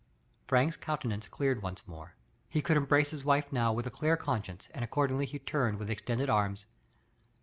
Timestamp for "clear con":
3.91-4.43